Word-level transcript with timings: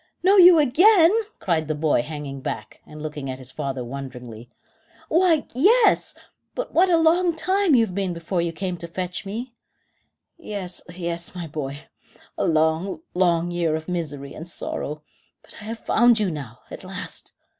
"Know 0.23 0.35
you 0.37 0.57
again!" 0.57 1.11
cried 1.37 1.67
the 1.67 1.75
boy, 1.75 2.01
hanging 2.01 2.41
back, 2.41 2.81
and 2.87 3.03
looking 3.03 3.29
at 3.29 3.37
his 3.37 3.51
father 3.51 3.83
wonderingly. 3.85 4.49
"Why, 5.09 5.45
yes; 5.53 6.15
but 6.55 6.73
what 6.73 6.89
a 6.89 6.97
long 6.97 7.35
time 7.35 7.75
you 7.75 7.85
have 7.85 7.93
been 7.93 8.11
before 8.11 8.41
you 8.41 8.51
came 8.51 8.77
to 8.77 8.87
fetch 8.87 9.27
me." 9.27 9.53
"Yes, 10.39 10.81
yes, 10.91 11.35
my 11.35 11.45
boy; 11.45 11.83
a 12.35 12.47
long, 12.47 13.03
long 13.13 13.51
year 13.51 13.75
of 13.75 13.87
misery 13.87 14.33
and 14.33 14.49
sorrow; 14.49 15.03
but 15.43 15.57
I 15.61 15.65
have 15.65 15.85
found 15.85 16.19
you 16.19 16.31
now, 16.31 16.61
at 16.71 16.83
last." 16.83 17.33